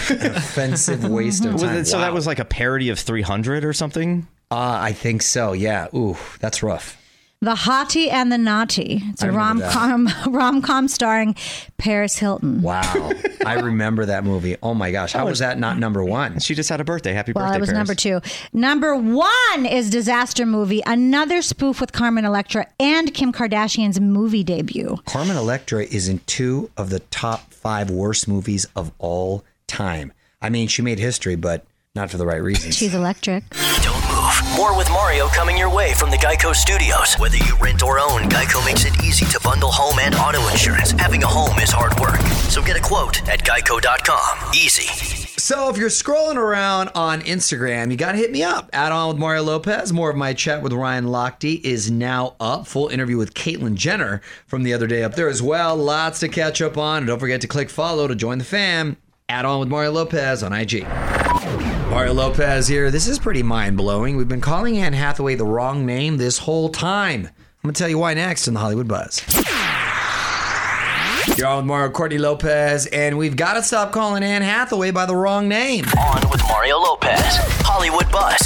An 0.08 0.36
offensive 0.36 1.02
waste 1.10 1.44
of 1.44 1.54
Was 1.54 1.62
time. 1.62 1.76
it- 1.78 1.86
so 1.86 1.98
that 1.98 2.12
was 2.14 2.28
like 2.28 2.38
a 2.38 2.44
parody 2.44 2.90
of 2.90 2.98
300 3.00 3.64
or 3.64 3.72
something? 3.72 4.28
Uh, 4.52 4.78
I 4.80 4.92
think 4.92 5.22
so. 5.22 5.52
Yeah. 5.52 5.88
Ooh, 5.92 6.16
that's 6.38 6.62
rough. 6.62 6.96
The 7.42 7.54
Hottie 7.54 8.12
and 8.12 8.30
the 8.30 8.36
Naughty. 8.36 9.00
It's 9.06 9.22
a 9.22 9.32
rom 9.32 9.62
com 9.62 10.10
rom 10.26 10.60
com 10.60 10.88
starring 10.88 11.34
Paris 11.78 12.18
Hilton. 12.18 12.60
Wow. 12.60 13.12
I 13.46 13.54
remember 13.60 14.04
that 14.04 14.24
movie. 14.24 14.56
Oh 14.62 14.74
my 14.74 14.90
gosh. 14.92 15.14
How 15.14 15.24
was 15.24 15.38
that 15.38 15.58
not 15.58 15.78
number 15.78 16.04
one? 16.04 16.38
She 16.40 16.54
just 16.54 16.68
had 16.68 16.82
a 16.82 16.84
birthday. 16.84 17.14
Happy 17.14 17.32
birthday! 17.32 17.46
Well, 17.46 17.54
it 17.56 17.60
was 17.60 17.70
Paris. 17.70 17.78
number 17.78 17.94
two. 17.94 18.20
Number 18.52 18.94
one 18.94 19.64
is 19.64 19.88
Disaster 19.88 20.44
Movie, 20.44 20.82
another 20.84 21.40
spoof 21.40 21.80
with 21.80 21.92
Carmen 21.92 22.26
Electra 22.26 22.66
and 22.78 23.14
Kim 23.14 23.32
Kardashian's 23.32 23.98
movie 23.98 24.44
debut. 24.44 24.98
Carmen 25.06 25.38
Electra 25.38 25.84
is 25.84 26.10
in 26.10 26.18
two 26.26 26.70
of 26.76 26.90
the 26.90 27.00
top 27.00 27.54
five 27.54 27.88
worst 27.88 28.28
movies 28.28 28.66
of 28.76 28.92
all 28.98 29.44
time. 29.66 30.12
I 30.42 30.50
mean, 30.50 30.68
she 30.68 30.82
made 30.82 30.98
history, 30.98 31.36
but 31.36 31.64
not 31.94 32.10
for 32.10 32.18
the 32.18 32.26
right 32.26 32.42
reasons. 32.42 32.76
She's 32.76 32.94
electric. 32.94 33.44
Don't 33.82 33.99
move. 34.20 34.56
More 34.56 34.76
with 34.76 34.88
Mario 34.90 35.26
coming 35.28 35.56
your 35.56 35.72
way 35.72 35.94
from 35.94 36.10
the 36.10 36.16
Geico 36.16 36.54
Studios. 36.54 37.14
Whether 37.14 37.36
you 37.38 37.56
rent 37.60 37.82
or 37.82 37.98
own, 37.98 38.22
Geico 38.22 38.64
makes 38.64 38.84
it 38.84 39.02
easy 39.02 39.24
to 39.26 39.40
bundle 39.42 39.70
home 39.70 39.98
and 39.98 40.14
auto 40.14 40.46
insurance. 40.48 40.92
Having 40.92 41.22
a 41.22 41.26
home 41.26 41.58
is 41.58 41.70
hard 41.70 41.98
work. 42.00 42.20
So 42.50 42.62
get 42.62 42.76
a 42.76 42.80
quote 42.80 43.26
at 43.28 43.40
geico.com. 43.44 44.54
Easy. 44.54 44.86
So 45.38 45.70
if 45.70 45.78
you're 45.78 45.88
scrolling 45.88 46.36
around 46.36 46.90
on 46.94 47.22
Instagram, 47.22 47.90
you 47.90 47.96
got 47.96 48.12
to 48.12 48.18
hit 48.18 48.30
me 48.30 48.42
up. 48.42 48.68
Add 48.72 48.92
on 48.92 49.08
with 49.08 49.18
Mario 49.18 49.42
Lopez. 49.42 49.92
More 49.92 50.10
of 50.10 50.16
my 50.16 50.34
chat 50.34 50.62
with 50.62 50.72
Ryan 50.72 51.06
Lochte 51.06 51.62
is 51.64 51.90
now 51.90 52.36
up. 52.38 52.66
Full 52.66 52.88
interview 52.88 53.16
with 53.16 53.34
Caitlyn 53.34 53.74
Jenner 53.74 54.20
from 54.46 54.62
the 54.62 54.74
other 54.74 54.86
day 54.86 55.02
up 55.02 55.14
there 55.14 55.28
as 55.28 55.42
well. 55.42 55.76
Lots 55.76 56.20
to 56.20 56.28
catch 56.28 56.60
up 56.60 56.76
on. 56.76 56.98
And 56.98 57.06
don't 57.06 57.18
forget 57.18 57.40
to 57.40 57.48
click 57.48 57.70
follow 57.70 58.06
to 58.06 58.14
join 58.14 58.38
the 58.38 58.44
fam. 58.44 58.96
Add 59.28 59.44
on 59.44 59.60
with 59.60 59.68
Mario 59.68 59.92
Lopez 59.92 60.42
on 60.42 60.52
IG. 60.52 60.84
Mario 61.90 62.14
Lopez 62.14 62.68
here. 62.68 62.92
This 62.92 63.08
is 63.08 63.18
pretty 63.18 63.42
mind 63.42 63.76
blowing. 63.76 64.16
We've 64.16 64.28
been 64.28 64.40
calling 64.40 64.78
Anne 64.78 64.92
Hathaway 64.92 65.34
the 65.34 65.44
wrong 65.44 65.84
name 65.84 66.18
this 66.18 66.38
whole 66.38 66.68
time. 66.68 67.26
I'm 67.26 67.32
going 67.64 67.74
to 67.74 67.78
tell 67.78 67.88
you 67.88 67.98
why 67.98 68.14
next 68.14 68.46
in 68.46 68.54
the 68.54 68.60
Hollywood 68.60 68.86
Buzz. 68.86 69.20
You're 71.36 71.48
on 71.48 71.56
with 71.58 71.66
Mario 71.66 71.90
Courtney 71.90 72.18
Lopez, 72.18 72.86
and 72.86 73.18
we've 73.18 73.34
got 73.34 73.54
to 73.54 73.62
stop 73.64 73.90
calling 73.90 74.22
Anne 74.22 74.42
Hathaway 74.42 74.92
by 74.92 75.04
the 75.04 75.16
wrong 75.16 75.48
name. 75.48 75.84
On 75.98 76.30
with 76.30 76.40
Mario 76.44 76.78
Lopez. 76.78 77.36
Hollywood 77.64 78.10
Buzz. 78.12 78.38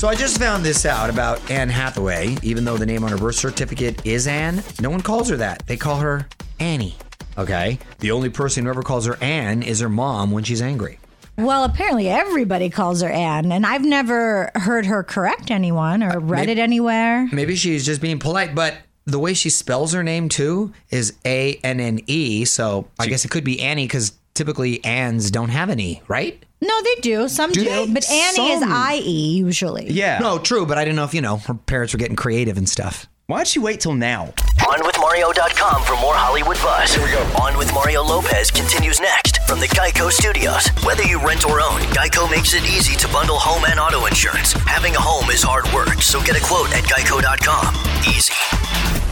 So 0.00 0.08
I 0.08 0.14
just 0.14 0.38
found 0.38 0.64
this 0.64 0.86
out 0.86 1.10
about 1.10 1.50
Anne 1.50 1.68
Hathaway. 1.68 2.34
Even 2.42 2.64
though 2.64 2.78
the 2.78 2.86
name 2.86 3.04
on 3.04 3.10
her 3.10 3.18
birth 3.18 3.34
certificate 3.34 4.06
is 4.06 4.26
Anne, 4.26 4.64
no 4.80 4.88
one 4.88 5.02
calls 5.02 5.28
her 5.28 5.36
that. 5.36 5.66
They 5.66 5.76
call 5.76 5.98
her 5.98 6.26
Annie. 6.58 6.96
Okay? 7.36 7.78
The 7.98 8.10
only 8.10 8.30
person 8.30 8.64
who 8.64 8.70
ever 8.70 8.82
calls 8.82 9.04
her 9.04 9.18
Anne 9.20 9.62
is 9.62 9.80
her 9.80 9.90
mom 9.90 10.30
when 10.30 10.44
she's 10.44 10.62
angry. 10.62 10.98
Well, 11.36 11.64
apparently 11.64 12.08
everybody 12.08 12.70
calls 12.70 13.02
her 13.02 13.08
Anne, 13.08 13.50
and 13.50 13.66
I've 13.66 13.84
never 13.84 14.50
heard 14.54 14.86
her 14.86 15.02
correct 15.02 15.50
anyone 15.50 16.02
or 16.02 16.20
read 16.20 16.48
it 16.48 16.58
anywhere. 16.58 17.28
Maybe 17.32 17.56
she's 17.56 17.84
just 17.84 18.00
being 18.00 18.18
polite, 18.18 18.54
but 18.54 18.76
the 19.04 19.18
way 19.18 19.34
she 19.34 19.50
spells 19.50 19.92
her 19.92 20.02
name 20.02 20.28
too 20.28 20.72
is 20.90 21.14
A 21.24 21.54
N 21.64 21.80
N 21.80 22.00
E. 22.06 22.44
So 22.44 22.88
I 22.98 23.06
guess 23.06 23.24
it 23.24 23.30
could 23.30 23.44
be 23.44 23.60
Annie 23.60 23.84
because 23.84 24.12
typically 24.34 24.84
Anns 24.84 25.30
don't 25.30 25.50
have 25.50 25.70
an 25.70 25.80
E, 25.80 26.02
right? 26.08 26.44
No, 26.60 26.82
they 26.82 26.94
do. 27.00 27.28
Some 27.28 27.52
do, 27.52 27.64
they? 27.64 27.86
but 27.86 28.08
Annie 28.10 28.50
is 28.52 28.62
I 28.64 29.00
E 29.04 29.36
usually. 29.36 29.90
Yeah. 29.90 30.18
No, 30.20 30.38
true, 30.38 30.64
but 30.64 30.78
I 30.78 30.84
didn't 30.84 30.96
know 30.96 31.04
if, 31.04 31.14
you 31.14 31.20
know, 31.20 31.36
her 31.38 31.54
parents 31.54 31.92
were 31.92 31.98
getting 31.98 32.16
creative 32.16 32.56
and 32.56 32.68
stuff. 32.68 33.06
Why'd 33.26 33.54
you 33.54 33.62
wait 33.62 33.80
till 33.80 33.94
now? 33.94 34.34
OnWithMario.com 34.60 35.82
for 35.84 35.94
more 35.94 36.12
Hollywood 36.12 36.58
buzz. 36.58 36.92
Here 36.92 37.02
we 37.02 37.10
go. 37.10 37.22
On 37.40 37.56
with 37.56 37.72
Mario 37.72 38.02
Lopez 38.02 38.50
continues 38.50 39.00
next 39.00 39.38
from 39.46 39.60
the 39.60 39.68
Geico 39.68 40.10
Studios. 40.10 40.68
Whether 40.84 41.04
you 41.04 41.18
rent 41.24 41.46
or 41.46 41.62
own, 41.62 41.80
Geico 41.96 42.30
makes 42.30 42.52
it 42.52 42.64
easy 42.64 42.94
to 42.98 43.08
bundle 43.08 43.38
home 43.38 43.64
and 43.64 43.80
auto 43.80 44.04
insurance. 44.04 44.52
Having 44.68 44.96
a 44.96 45.00
home 45.00 45.30
is 45.30 45.42
hard 45.42 45.64
work, 45.72 46.02
so 46.02 46.20
get 46.22 46.36
a 46.36 46.44
quote 46.44 46.70
at 46.74 46.84
geico.com. 46.84 47.74
Easy. 48.06 49.03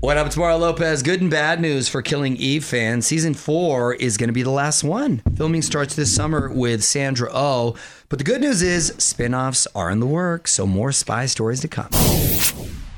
What 0.00 0.18
up, 0.18 0.26
it's 0.26 0.36
Mario 0.36 0.58
Lopez. 0.58 1.02
Good 1.02 1.22
and 1.22 1.30
bad 1.30 1.60
news 1.60 1.88
for 1.88 2.02
Killing 2.02 2.36
Eve 2.36 2.64
fans. 2.64 3.06
Season 3.06 3.32
four 3.34 3.94
is 3.94 4.16
going 4.16 4.28
to 4.28 4.34
be 4.34 4.42
the 4.42 4.50
last 4.50 4.84
one. 4.84 5.22
Filming 5.36 5.62
starts 5.62 5.96
this 5.96 6.14
summer 6.14 6.52
with 6.52 6.84
Sandra 6.84 7.30
Oh, 7.32 7.76
but 8.08 8.18
the 8.18 8.24
good 8.24 8.42
news 8.42 8.62
is 8.62 8.92
spin 8.98 9.34
offs 9.34 9.66
are 9.74 9.90
in 9.90 9.98
the 9.98 10.06
works, 10.06 10.52
so 10.52 10.66
more 10.66 10.92
spy 10.92 11.26
stories 11.26 11.60
to 11.60 11.68
come. 11.68 11.88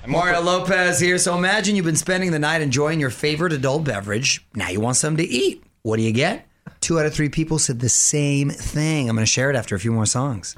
Mario 0.06 0.40
Lopez 0.40 0.98
here. 0.98 1.18
So 1.18 1.36
imagine 1.36 1.76
you've 1.76 1.84
been 1.84 1.96
spending 1.96 2.32
the 2.32 2.38
night 2.38 2.62
enjoying 2.62 2.98
your 2.98 3.10
favorite 3.10 3.52
adult 3.52 3.84
beverage. 3.84 4.44
Now 4.54 4.68
you 4.68 4.80
want 4.80 4.96
something 4.96 5.24
to 5.24 5.32
eat. 5.32 5.62
What 5.82 5.96
do 5.98 6.02
you 6.02 6.12
get? 6.12 6.46
Two 6.80 6.98
out 6.98 7.06
of 7.06 7.14
three 7.14 7.28
people 7.28 7.58
said 7.58 7.80
the 7.80 7.88
same 7.88 8.50
thing. 8.50 9.08
I'm 9.08 9.16
going 9.16 9.24
to 9.24 9.30
share 9.30 9.50
it 9.50 9.56
after 9.56 9.74
a 9.76 9.80
few 9.80 9.92
more 9.92 10.06
songs. 10.06 10.56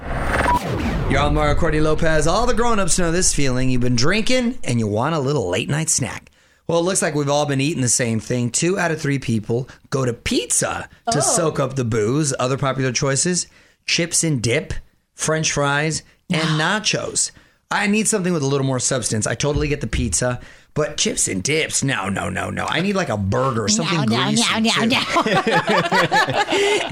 You're 1.09 1.19
on 1.19 1.33
Mario 1.33 1.55
Courtney 1.55 1.81
Lopez. 1.81 2.25
All 2.27 2.45
the 2.45 2.53
grown-ups 2.53 2.97
know 2.97 3.11
this 3.11 3.33
feeling. 3.33 3.69
You've 3.69 3.81
been 3.81 3.95
drinking 3.95 4.57
and 4.63 4.79
you 4.79 4.87
want 4.87 5.15
a 5.15 5.19
little 5.19 5.49
late 5.49 5.69
night 5.69 5.89
snack. 5.89 6.30
Well, 6.67 6.79
it 6.79 6.83
looks 6.83 7.01
like 7.01 7.15
we've 7.15 7.29
all 7.29 7.45
been 7.45 7.61
eating 7.61 7.81
the 7.81 7.89
same 7.89 8.19
thing. 8.19 8.49
Two 8.49 8.79
out 8.79 8.91
of 8.91 9.01
three 9.01 9.19
people 9.19 9.67
go 9.89 10.05
to 10.05 10.13
pizza 10.13 10.89
to 11.11 11.17
oh. 11.17 11.21
soak 11.21 11.59
up 11.59 11.75
the 11.75 11.83
booze. 11.83 12.33
Other 12.39 12.57
popular 12.57 12.91
choices: 12.91 13.47
chips 13.85 14.23
and 14.23 14.41
dip, 14.41 14.73
French 15.13 15.51
fries, 15.51 16.03
and 16.29 16.59
nachos. 16.59 17.31
I 17.69 17.87
need 17.87 18.07
something 18.07 18.33
with 18.33 18.43
a 18.43 18.47
little 18.47 18.65
more 18.67 18.79
substance. 18.79 19.25
I 19.25 19.35
totally 19.35 19.69
get 19.69 19.79
the 19.79 19.87
pizza, 19.87 20.41
but 20.73 20.97
chips 20.97 21.29
and 21.29 21.41
dips, 21.41 21.83
no, 21.83 22.09
no, 22.09 22.29
no, 22.29 22.49
no. 22.49 22.65
I 22.65 22.81
need 22.81 22.95
like 22.95 23.07
a 23.07 23.15
burger, 23.15 23.69
something 23.69 23.97
No, 23.97 24.03
no, 24.03 24.25
greasy. 24.25 24.43
no, 24.59 24.71
too. 24.71 24.87
no, 24.87 24.99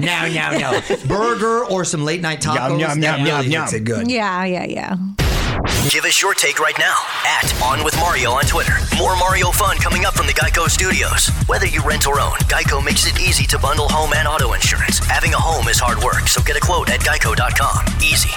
no, 0.00 0.28
no, 0.32 0.58
no. 0.58 0.80
Burger 1.06 1.66
or 1.66 1.84
some 1.84 2.02
late 2.04 2.22
night 2.22 2.40
tacos. 2.40 2.80
yum, 2.80 3.00
that 3.00 3.18
yum, 3.18 3.26
really 3.26 3.48
yum, 3.48 3.62
makes 3.62 3.72
yum. 3.72 3.80
it 3.82 3.84
good. 3.84 4.10
Yeah, 4.10 4.44
yeah, 4.44 4.64
yeah. 4.64 4.96
Give 5.90 6.04
us 6.04 6.22
your 6.22 6.34
take 6.34 6.58
right 6.58 6.78
now 6.78 6.96
at 7.26 7.62
On 7.62 7.84
With 7.84 7.94
Mario 7.96 8.30
on 8.30 8.44
Twitter. 8.44 8.72
More 8.96 9.16
Mario 9.16 9.50
fun 9.50 9.76
coming 9.76 10.04
up 10.04 10.14
from 10.14 10.26
the 10.26 10.32
Geico 10.32 10.68
Studios. 10.68 11.28
Whether 11.46 11.66
you 11.66 11.82
rent 11.82 12.06
or 12.06 12.20
own, 12.20 12.36
Geico 12.48 12.82
makes 12.82 13.06
it 13.06 13.20
easy 13.20 13.44
to 13.46 13.58
bundle 13.58 13.88
home 13.88 14.12
and 14.14 14.26
auto 14.26 14.54
insurance. 14.54 14.98
Having 15.00 15.34
a 15.34 15.38
home 15.38 15.68
is 15.68 15.78
hard 15.78 16.02
work, 16.02 16.28
so 16.28 16.42
get 16.42 16.56
a 16.56 16.60
quote 16.60 16.88
at 16.88 17.00
geico.com. 17.00 17.86
Easy. 18.02 18.30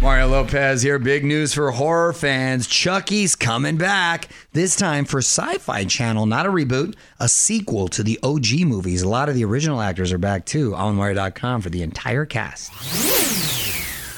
Mario 0.00 0.28
Lopez 0.28 0.82
here. 0.82 0.98
Big 0.98 1.24
news 1.24 1.52
for 1.52 1.70
horror 1.70 2.12
fans. 2.12 2.66
Chucky's 2.66 3.36
coming 3.36 3.76
back. 3.76 4.28
This 4.52 4.74
time 4.74 5.04
for 5.04 5.18
Sci 5.18 5.58
Fi 5.58 5.84
Channel, 5.84 6.26
not 6.26 6.46
a 6.46 6.50
reboot, 6.50 6.94
a 7.20 7.28
sequel 7.28 7.88
to 7.88 8.02
the 8.02 8.18
OG 8.22 8.60
movies. 8.64 9.02
A 9.02 9.08
lot 9.08 9.28
of 9.28 9.34
the 9.34 9.44
original 9.44 9.80
actors 9.80 10.12
are 10.12 10.18
back 10.18 10.46
too. 10.46 10.70
OnMario.com 10.70 11.60
for 11.60 11.70
the 11.70 11.82
entire 11.82 12.24
cast. 12.24 12.72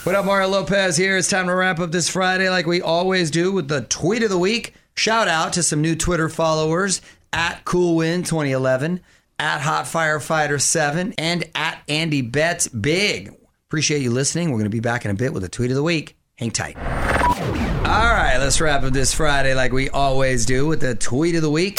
What 0.04 0.14
up, 0.14 0.26
Mario 0.26 0.48
Lopez 0.48 0.98
here? 0.98 1.16
It's 1.16 1.30
time 1.30 1.46
to 1.46 1.54
wrap 1.54 1.80
up 1.80 1.90
this 1.90 2.10
Friday 2.10 2.50
like 2.50 2.66
we 2.66 2.82
always 2.82 3.30
do 3.30 3.50
with 3.52 3.68
the 3.68 3.80
tweet 3.80 4.22
of 4.22 4.28
the 4.28 4.38
week. 4.38 4.74
Shout 4.94 5.28
out 5.28 5.54
to 5.54 5.62
some 5.62 5.80
new 5.80 5.96
Twitter 5.96 6.28
followers 6.28 7.00
at 7.32 7.64
CoolWin2011, 7.64 9.00
at 9.38 9.62
Hot 9.62 9.86
Firefighter 9.86 10.60
7, 10.60 11.14
and 11.16 11.44
at 11.54 11.80
Andy 11.88 12.20
Betts 12.20 12.68
Big. 12.68 13.32
Appreciate 13.66 14.02
you 14.02 14.10
listening. 14.10 14.50
We're 14.50 14.58
going 14.58 14.64
to 14.64 14.68
be 14.68 14.80
back 14.80 15.06
in 15.06 15.10
a 15.10 15.14
bit 15.14 15.32
with 15.32 15.42
a 15.42 15.48
tweet 15.48 15.70
of 15.70 15.76
the 15.76 15.82
week. 15.82 16.18
Hang 16.36 16.50
tight. 16.50 16.76
All 16.76 18.12
right, 18.12 18.36
let's 18.38 18.60
wrap 18.60 18.82
up 18.82 18.92
this 18.92 19.14
Friday 19.14 19.54
like 19.54 19.72
we 19.72 19.88
always 19.88 20.44
do 20.44 20.66
with 20.66 20.80
the 20.80 20.94
tweet 20.96 21.34
of 21.34 21.40
the 21.40 21.50
week. 21.50 21.76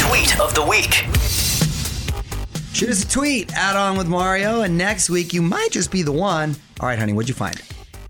Tweet 0.00 0.40
of 0.40 0.56
the 0.56 0.66
week. 0.68 1.53
Shoot 2.74 2.88
us 2.88 3.04
a 3.04 3.08
tweet, 3.08 3.52
add 3.54 3.76
on 3.76 3.96
with 3.96 4.08
Mario, 4.08 4.62
and 4.62 4.76
next 4.76 5.08
week 5.08 5.32
you 5.32 5.42
might 5.42 5.68
just 5.70 5.92
be 5.92 6.02
the 6.02 6.10
one. 6.10 6.56
All 6.80 6.88
right, 6.88 6.98
honey, 6.98 7.12
what'd 7.12 7.28
you 7.28 7.34
find? 7.34 7.54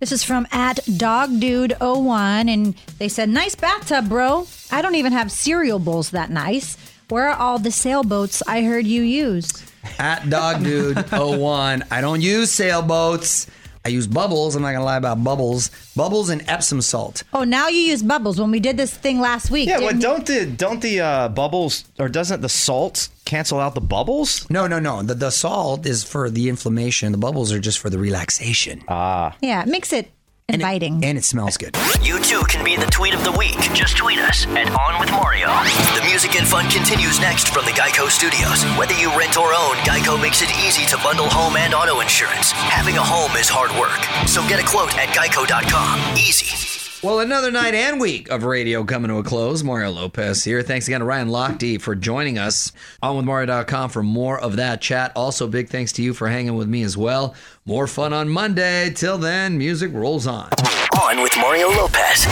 This 0.00 0.10
is 0.10 0.24
from 0.24 0.46
at 0.52 0.76
dogdude01, 0.86 2.48
and 2.48 2.74
they 2.98 3.10
said, 3.10 3.28
Nice 3.28 3.54
bathtub, 3.54 4.08
bro. 4.08 4.46
I 4.70 4.80
don't 4.80 4.94
even 4.94 5.12
have 5.12 5.30
cereal 5.30 5.78
bowls 5.78 6.12
that 6.12 6.30
nice. 6.30 6.78
Where 7.10 7.28
are 7.28 7.36
all 7.36 7.58
the 7.58 7.70
sailboats 7.70 8.42
I 8.46 8.62
heard 8.62 8.86
you 8.86 9.02
use? 9.02 9.70
At 9.98 10.22
dogdude01. 10.22 11.86
I 11.90 12.00
don't 12.00 12.22
use 12.22 12.50
sailboats. 12.50 13.46
I 13.84 13.90
use 13.90 14.06
bubbles. 14.06 14.56
I'm 14.56 14.62
not 14.62 14.72
gonna 14.72 14.84
lie 14.84 14.96
about 14.96 15.22
bubbles. 15.22 15.70
Bubbles 15.94 16.30
and 16.30 16.42
Epsom 16.48 16.80
salt. 16.80 17.22
Oh, 17.34 17.44
now 17.44 17.68
you 17.68 17.80
use 17.80 18.02
bubbles 18.02 18.40
when 18.40 18.50
we 18.50 18.58
did 18.60 18.76
this 18.76 18.94
thing 18.94 19.20
last 19.20 19.50
week. 19.50 19.68
Yeah, 19.68 19.78
but 19.80 19.88
didn't 19.88 19.96
you? 20.00 20.08
don't 20.08 20.26
the 20.26 20.46
don't 20.46 20.80
the 20.80 21.00
uh, 21.00 21.28
bubbles 21.28 21.84
or 21.98 22.08
doesn't 22.08 22.40
the 22.40 22.48
salt 22.48 23.08
cancel 23.26 23.60
out 23.60 23.74
the 23.74 23.80
bubbles? 23.82 24.48
No, 24.48 24.66
no, 24.66 24.78
no. 24.78 25.02
The, 25.02 25.14
the 25.14 25.30
salt 25.30 25.84
is 25.86 26.02
for 26.02 26.30
the 26.30 26.48
inflammation. 26.48 27.12
The 27.12 27.18
bubbles 27.18 27.52
are 27.52 27.60
just 27.60 27.78
for 27.78 27.90
the 27.90 27.98
relaxation. 27.98 28.82
Ah, 28.88 29.36
Yeah, 29.42 29.62
it 29.62 29.68
makes 29.68 29.92
it 29.92 30.10
and 30.48 30.56
it, 30.60 30.64
inviting. 30.64 31.04
and 31.04 31.16
it 31.18 31.24
smells 31.24 31.56
good. 31.56 31.76
You 32.02 32.18
too 32.20 32.42
can 32.48 32.64
be 32.64 32.76
the 32.76 32.86
tweet 32.86 33.14
of 33.14 33.22
the 33.24 33.32
week. 33.32 33.56
Just 33.74 33.96
tweet 33.96 34.18
us 34.18 34.46
at 34.46 34.68
On 34.70 35.00
With 35.00 35.10
Mario. 36.34 36.40
The 36.40 36.40
music 36.40 36.40
and 36.40 36.48
fun 36.48 36.70
continues 36.70 37.20
next 37.20 37.48
from 37.48 37.64
the 37.64 37.70
Geico 37.72 38.10
Studios. 38.10 38.64
Whether 38.78 38.94
you 38.94 39.16
rent 39.16 39.36
or 39.36 39.54
own, 39.54 39.76
Geico 39.84 40.20
makes 40.20 40.42
it 40.42 40.50
easy 40.58 40.86
to 40.86 40.96
bundle 40.98 41.28
home 41.28 41.56
and 41.56 41.74
auto 41.74 42.00
insurance. 42.00 42.52
Having 42.52 42.96
a 42.96 43.02
home 43.02 43.36
is 43.36 43.48
hard 43.48 43.70
work, 43.78 44.02
so 44.28 44.46
get 44.48 44.62
a 44.62 44.66
quote 44.66 44.96
at 44.98 45.08
geico.com. 45.08 46.16
Easy. 46.16 47.06
Well, 47.06 47.20
another 47.20 47.50
night 47.50 47.74
and 47.74 48.00
week 48.00 48.30
of 48.30 48.44
radio 48.44 48.82
coming 48.82 49.10
to 49.10 49.18
a 49.18 49.22
close. 49.22 49.62
Mario 49.62 49.90
Lopez 49.90 50.42
here. 50.42 50.62
Thanks 50.62 50.88
again 50.88 51.00
to 51.00 51.06
Ryan 51.06 51.28
Lochte 51.28 51.80
for 51.80 51.94
joining 51.94 52.38
us 52.38 52.72
on 53.02 53.16
with 53.16 53.26
Mario.com 53.26 53.90
for 53.90 54.02
more 54.02 54.40
of 54.40 54.56
that 54.56 54.80
chat. 54.80 55.12
Also, 55.14 55.46
big 55.46 55.68
thanks 55.68 55.92
to 55.92 56.02
you 56.02 56.14
for 56.14 56.28
hanging 56.28 56.54
with 56.56 56.68
me 56.68 56.82
as 56.82 56.96
well. 56.96 57.34
More 57.66 57.86
fun 57.86 58.14
on 58.14 58.30
Monday. 58.30 58.90
Till 58.90 59.18
then, 59.18 59.58
music 59.58 59.92
rolls 59.92 60.26
on. 60.26 60.48
On 61.00 61.22
with 61.22 61.36
Mario 61.36 61.68
Lopez. 61.68 62.26